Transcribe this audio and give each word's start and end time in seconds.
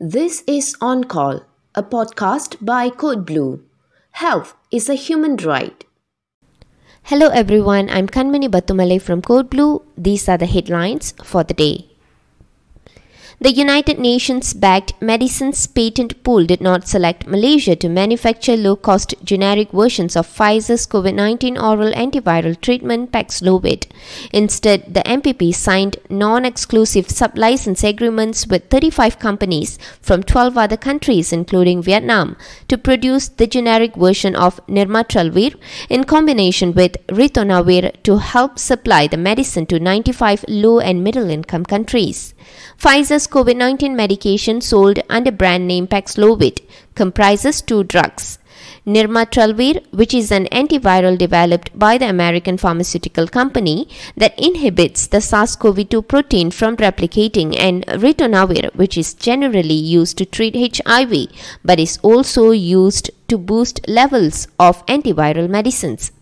This 0.00 0.44
is 0.46 0.76
On 0.80 1.02
Call, 1.02 1.40
a 1.74 1.82
podcast 1.82 2.64
by 2.64 2.88
Code 2.88 3.26
Blue. 3.26 3.64
Health 4.12 4.54
is 4.70 4.88
a 4.88 4.94
human 4.94 5.34
right. 5.38 5.84
Hello 7.02 7.30
everyone, 7.30 7.90
I'm 7.90 8.06
Kanmani 8.06 8.48
Batumale 8.48 9.02
from 9.02 9.22
Code 9.22 9.50
Blue. 9.50 9.82
These 9.96 10.28
are 10.28 10.38
the 10.38 10.46
headlines 10.46 11.14
for 11.24 11.42
the 11.42 11.52
day. 11.52 11.97
The 13.40 13.52
United 13.52 14.00
Nations 14.00 14.52
backed 14.52 15.00
medicines 15.00 15.64
patent 15.68 16.24
pool 16.24 16.44
did 16.44 16.60
not 16.60 16.88
select 16.88 17.28
Malaysia 17.28 17.76
to 17.76 17.88
manufacture 17.88 18.56
low 18.56 18.74
cost 18.74 19.14
generic 19.22 19.70
versions 19.70 20.16
of 20.16 20.26
Pfizer's 20.26 20.88
COVID 20.88 21.14
19 21.14 21.56
oral 21.56 21.92
antiviral 21.92 22.60
treatment 22.60 23.12
Paxlovid. 23.12 23.86
Instead, 24.32 24.92
the 24.92 25.04
MPP 25.06 25.54
signed 25.54 25.98
non 26.10 26.44
exclusive 26.44 27.08
sub 27.08 27.38
license 27.38 27.84
agreements 27.84 28.44
with 28.48 28.68
35 28.70 29.20
companies 29.20 29.78
from 30.02 30.24
12 30.24 30.58
other 30.58 30.76
countries, 30.76 31.32
including 31.32 31.80
Vietnam, 31.80 32.36
to 32.66 32.76
produce 32.76 33.28
the 33.28 33.46
generic 33.46 33.94
version 33.94 34.34
of 34.34 34.60
Nirmatrelvir 34.66 35.54
in 35.88 36.02
combination 36.02 36.74
with 36.74 36.96
Ritonavir 37.06 38.02
to 38.02 38.18
help 38.18 38.58
supply 38.58 39.06
the 39.06 39.16
medicine 39.16 39.66
to 39.66 39.78
95 39.78 40.44
low 40.48 40.80
and 40.80 41.04
middle 41.04 41.30
income 41.30 41.64
countries. 41.64 42.34
Pfizer's 42.76 43.27
COVID 43.28 43.56
19 43.56 43.94
medication 43.94 44.60
sold 44.60 44.98
under 45.08 45.30
brand 45.30 45.66
name 45.66 45.86
Paxlovid 45.86 46.60
comprises 46.94 47.60
two 47.60 47.84
drugs. 47.84 48.38
Nirmatrelvir, 48.86 49.84
which 49.92 50.14
is 50.14 50.30
an 50.32 50.46
antiviral 50.46 51.18
developed 51.18 51.78
by 51.78 51.98
the 51.98 52.08
American 52.08 52.56
pharmaceutical 52.56 53.28
company 53.28 53.88
that 54.16 54.38
inhibits 54.38 55.06
the 55.06 55.20
SARS-CoV-2 55.20 56.08
protein 56.08 56.50
from 56.50 56.76
replicating, 56.78 57.54
and 57.58 57.86
ritonavir, 57.86 58.74
which 58.74 58.96
is 58.96 59.14
generally 59.14 59.74
used 59.74 60.16
to 60.18 60.24
treat 60.24 60.56
HIV 60.76 61.28
but 61.62 61.78
is 61.78 61.98
also 62.02 62.50
used 62.50 63.10
to 63.28 63.36
boost 63.36 63.86
levels 63.86 64.48
of 64.58 64.84
antiviral 64.86 65.48
medicines. 65.48 66.12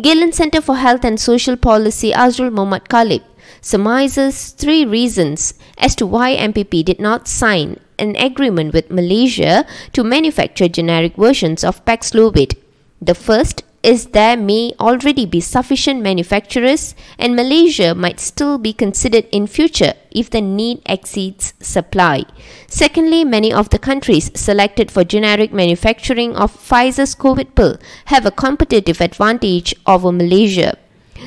Galen 0.00 0.32
Center 0.32 0.60
for 0.60 0.76
Health 0.76 1.04
and 1.04 1.18
Social 1.18 1.56
Policy 1.56 2.12
Azrul 2.12 2.52
Mohammad 2.52 2.84
Khalib 2.84 3.22
surmises 3.60 4.50
three 4.50 4.84
reasons 4.84 5.54
as 5.78 5.94
to 5.96 6.06
why 6.06 6.36
MPP 6.36 6.84
did 6.84 7.00
not 7.00 7.28
sign 7.28 7.80
an 7.98 8.16
agreement 8.16 8.72
with 8.72 8.90
Malaysia 8.90 9.66
to 9.92 10.04
manufacture 10.04 10.68
generic 10.68 11.16
versions 11.16 11.64
of 11.64 11.84
Paxlovid. 11.84 12.56
The 13.00 13.14
first 13.14 13.64
is 13.82 14.06
there 14.06 14.36
may 14.36 14.72
already 14.80 15.24
be 15.24 15.40
sufficient 15.40 16.02
manufacturers 16.02 16.94
and 17.18 17.36
Malaysia 17.36 17.94
might 17.94 18.18
still 18.18 18.58
be 18.58 18.72
considered 18.72 19.26
in 19.30 19.46
future 19.46 19.94
if 20.10 20.30
the 20.30 20.40
need 20.40 20.82
exceeds 20.86 21.54
supply. 21.60 22.24
Secondly, 22.66 23.24
many 23.24 23.52
of 23.52 23.70
the 23.70 23.78
countries 23.78 24.30
selected 24.34 24.90
for 24.90 25.04
generic 25.04 25.52
manufacturing 25.52 26.34
of 26.34 26.52
Pfizer's 26.52 27.14
COVID 27.14 27.54
pill 27.54 27.78
have 28.06 28.26
a 28.26 28.32
competitive 28.32 29.00
advantage 29.00 29.74
over 29.86 30.10
Malaysia. 30.10 30.76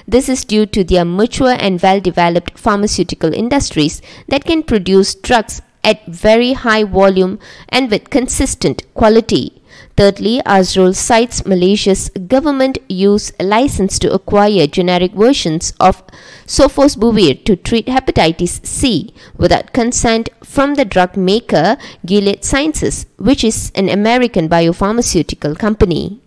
This 0.08 0.30
is 0.30 0.46
due 0.46 0.66
to 0.68 0.84
their 0.84 1.06
mature 1.06 1.56
and 1.60 1.82
well 1.82 2.00
developed 2.00 2.58
pharmaceutical 2.58 3.34
industries 3.34 4.02
that 4.28 4.46
can 4.46 4.64
produce 4.64 5.16
drugs 5.16 5.62
at 5.84 6.06
very 6.06 6.54
high 6.54 6.84
volume 6.84 7.40
and 7.70 7.90
with 7.90 8.10
consistent 8.10 8.84
quality. 8.94 9.62
Thirdly, 9.98 10.42
Azrul 10.46 10.94
cites 10.94 11.46
Malaysia's 11.46 12.10
government 12.10 12.78
use 12.88 13.32
license 13.40 14.00
to 14.00 14.12
acquire 14.14 14.68
generic 14.68 15.14
versions 15.14 15.74
of 15.80 16.04
sofosbuvir 16.46 17.44
to 17.46 17.56
treat 17.56 17.88
hepatitis 17.88 18.66
C 18.66 19.14
without 19.38 19.74
consent 19.74 20.30
from 20.44 20.76
the 20.76 20.86
drug 20.86 21.18
maker 21.18 21.78
Gilead 22.06 22.44
Sciences, 22.44 23.06
which 23.18 23.44
is 23.44 23.72
an 23.76 23.90
American 23.90 24.48
biopharmaceutical 24.48 25.58
company. 25.58 26.21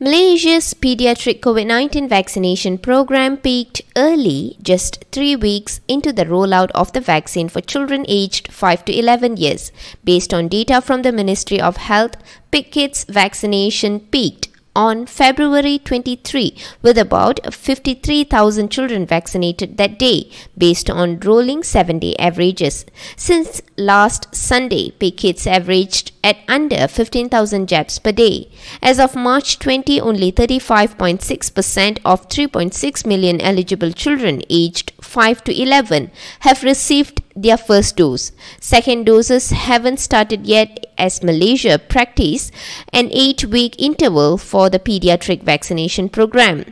Malaysia's 0.00 0.74
pediatric 0.74 1.40
COVID 1.40 1.66
19 1.66 2.08
vaccination 2.08 2.78
program 2.78 3.36
peaked 3.36 3.82
early, 3.96 4.56
just 4.62 5.04
three 5.10 5.34
weeks 5.34 5.80
into 5.88 6.12
the 6.12 6.24
rollout 6.24 6.70
of 6.70 6.92
the 6.92 7.00
vaccine 7.00 7.48
for 7.48 7.60
children 7.60 8.04
aged 8.06 8.46
5 8.52 8.84
to 8.84 8.96
11 8.96 9.38
years. 9.38 9.72
Based 10.04 10.32
on 10.32 10.46
data 10.46 10.80
from 10.80 11.02
the 11.02 11.10
Ministry 11.10 11.60
of 11.60 11.78
Health, 11.78 12.14
PICKIDS 12.52 13.06
vaccination 13.08 13.98
peaked 13.98 14.46
on 14.76 15.04
February 15.04 15.80
23 15.80 16.56
with 16.80 16.96
about 16.96 17.52
53,000 17.52 18.70
children 18.70 19.04
vaccinated 19.04 19.78
that 19.78 19.98
day 19.98 20.30
based 20.56 20.88
on 20.88 21.18
rolling 21.18 21.64
7 21.64 21.98
day 21.98 22.14
averages. 22.20 22.86
Since 23.16 23.62
last 23.76 24.32
Sunday, 24.32 24.92
PICKIDS 24.92 25.48
averaged 25.48 26.12
at 26.28 26.38
under 26.56 26.86
15,000 26.86 27.68
jabs 27.68 27.98
per 27.98 28.12
day. 28.12 28.50
As 28.82 28.98
of 28.98 29.16
March 29.16 29.58
20, 29.58 30.00
only 30.00 30.30
35.6% 30.30 31.98
of 32.04 32.28
3.6 32.28 33.06
million 33.06 33.40
eligible 33.40 33.92
children 33.92 34.42
aged 34.50 34.92
5 35.00 35.44
to 35.44 35.62
11 35.62 36.10
have 36.40 36.62
received 36.62 37.22
their 37.34 37.56
first 37.56 37.96
dose. 37.96 38.32
Second 38.60 39.06
doses 39.06 39.50
haven't 39.50 40.00
started 40.00 40.46
yet 40.46 40.86
as 40.98 41.22
Malaysia 41.22 41.78
practice 41.78 42.50
an 42.92 43.08
8 43.12 43.44
week 43.46 43.76
interval 43.78 44.36
for 44.36 44.68
the 44.68 44.80
pediatric 44.80 45.42
vaccination 45.42 46.08
program. 46.08 46.64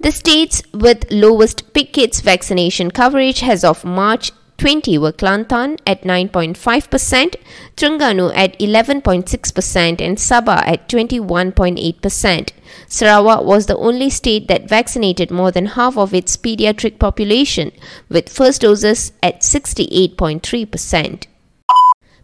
The 0.00 0.12
states 0.12 0.62
with 0.72 1.10
lowest 1.10 1.72
PICKIDS 1.72 2.20
vaccination 2.22 2.92
coverage 2.92 3.42
as 3.42 3.64
of 3.64 3.84
March 3.84 4.30
20 4.58 4.98
were 4.98 5.12
Kelantan 5.12 5.78
at 5.86 6.02
9.5%, 6.02 7.36
Terengganu 7.76 8.32
at 8.34 8.58
11.6%, 8.58 10.00
and 10.00 10.18
Sabah 10.18 10.66
at 10.66 10.88
21.8%. 10.88 12.50
Sarawak 12.88 13.44
was 13.44 13.66
the 13.66 13.76
only 13.76 14.10
state 14.10 14.48
that 14.48 14.68
vaccinated 14.68 15.30
more 15.30 15.52
than 15.52 15.66
half 15.66 15.96
of 15.96 16.12
its 16.12 16.36
pediatric 16.36 16.98
population, 16.98 17.70
with 18.08 18.28
first 18.28 18.62
doses 18.62 19.12
at 19.22 19.42
68.3%. 19.42 21.26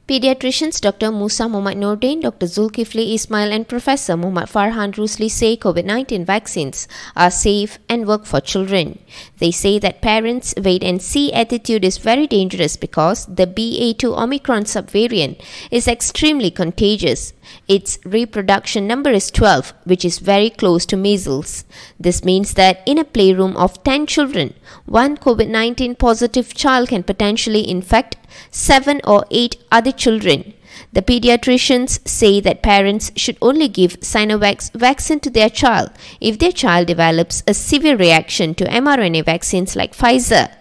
Pediatricians 0.06 0.82
Dr. 0.82 1.10
Musa 1.10 1.48
Muhammad 1.48 1.78
Nordin, 1.78 2.20
Dr. 2.20 2.44
Zulkifli 2.44 3.14
Ismail, 3.14 3.50
and 3.50 3.66
Professor 3.66 4.18
Muhammad 4.18 4.50
Farhan 4.50 4.92
Rusli 4.92 5.30
say 5.30 5.56
COVID 5.56 5.86
19 5.86 6.26
vaccines 6.26 6.86
are 7.16 7.30
safe 7.30 7.78
and 7.88 8.06
work 8.06 8.26
for 8.26 8.38
children. 8.38 8.98
They 9.38 9.50
say 9.50 9.78
that 9.78 10.02
parents' 10.02 10.52
wait 10.62 10.84
and 10.84 11.00
see 11.00 11.32
attitude 11.32 11.86
is 11.86 11.96
very 11.96 12.26
dangerous 12.26 12.76
because 12.76 13.24
the 13.24 13.46
BA2 13.46 14.18
Omicron 14.18 14.64
subvariant 14.64 15.40
is 15.70 15.88
extremely 15.88 16.50
contagious. 16.50 17.32
Its 17.68 17.98
reproduction 18.04 18.86
number 18.86 19.10
is 19.10 19.30
12, 19.30 19.72
which 19.84 20.04
is 20.04 20.18
very 20.18 20.50
close 20.50 20.86
to 20.86 20.96
measles. 20.96 21.64
This 21.98 22.24
means 22.24 22.54
that 22.54 22.82
in 22.86 22.98
a 22.98 23.04
playroom 23.04 23.56
of 23.56 23.82
10 23.84 24.06
children, 24.06 24.54
one 24.86 25.16
COVID 25.16 25.48
19 25.48 25.94
positive 25.96 26.54
child 26.54 26.88
can 26.88 27.02
potentially 27.02 27.68
infect 27.68 28.16
7 28.50 29.00
or 29.04 29.24
8 29.30 29.56
other 29.70 29.92
children. 29.92 30.54
The 30.92 31.02
pediatricians 31.02 32.06
say 32.06 32.40
that 32.40 32.62
parents 32.62 33.12
should 33.16 33.38
only 33.40 33.68
give 33.68 34.00
Sinovac 34.00 34.72
vaccine 34.72 35.20
to 35.20 35.30
their 35.30 35.50
child 35.50 35.90
if 36.20 36.38
their 36.38 36.52
child 36.52 36.86
develops 36.86 37.42
a 37.46 37.54
severe 37.54 37.96
reaction 37.96 38.54
to 38.56 38.64
mRNA 38.64 39.24
vaccines 39.24 39.76
like 39.76 39.96
Pfizer. 39.96 40.52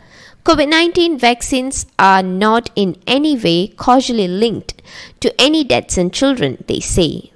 COVID 0.46 0.70
19 0.70 1.18
vaccines 1.18 1.86
are 1.98 2.22
not 2.22 2.70
in 2.76 2.98
any 3.08 3.38
way 3.38 3.68
causally 3.68 4.28
linked 4.28 4.73
to 5.20 5.42
any 5.42 5.64
deaths 5.64 5.98
in 5.98 6.12
children, 6.12 6.64
they 6.68 6.80
say. 6.80 7.33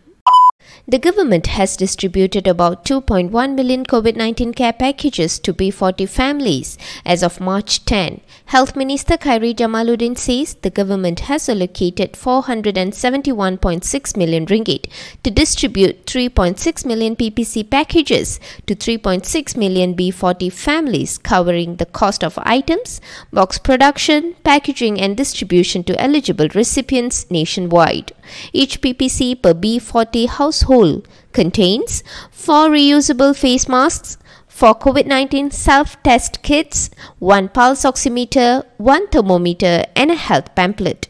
The 0.90 1.00
government 1.00 1.48
has 1.48 1.76
distributed 1.76 2.48
about 2.48 2.86
2.1 2.86 3.56
million 3.56 3.86
COVID 3.86 4.16
19 4.16 4.54
care 4.54 4.72
packages 4.72 5.38
to 5.40 5.54
B40 5.54 6.08
families 6.08 6.78
as 7.06 7.24
of 7.24 7.42
March 7.42 7.84
10. 7.84 8.22
Health 8.46 8.74
Minister 8.78 9.18
Khairy 9.18 9.54
Jamaluddin 9.54 10.18
says 10.18 10.54
the 10.54 10.70
government 10.70 11.20
has 11.32 11.50
allocated 11.50 12.14
471.6 12.14 14.16
million 14.16 14.46
ringgit 14.46 14.90
to 15.24 15.30
distribute 15.30 16.06
3.6 16.06 16.86
million 16.86 17.18
PPC 17.18 17.70
packages 17.70 18.40
to 18.66 18.74
3.6 18.74 19.58
million 19.58 19.94
B40 19.94 20.54
families, 20.54 21.18
covering 21.18 21.76
the 21.76 21.86
cost 21.86 22.24
of 22.24 22.40
items, 22.44 23.02
box 23.34 23.58
production, 23.58 24.36
packaging, 24.46 25.02
and 25.02 25.18
distribution 25.18 25.84
to 25.84 26.02
eligible 26.02 26.48
recipients 26.56 27.30
nationwide. 27.30 28.14
Each 28.54 28.82
PPC 28.82 29.42
per 29.42 29.54
B40 29.54 30.28
household 30.28 31.08
contains 31.34 32.04
4 32.32 32.70
reusable 32.70 33.36
face 33.36 33.68
masks, 33.68 34.18
4 34.48 34.76
COVID 34.76 35.06
19 35.06 35.52
self 35.52 36.02
test 36.04 36.42
kits, 36.42 36.90
1 37.20 37.50
pulse 37.50 37.84
oximeter, 37.84 38.64
1 38.78 39.08
thermometer, 39.08 39.86
and 39.96 40.12
a 40.12 40.16
health 40.16 40.54
pamphlet. 40.56 41.08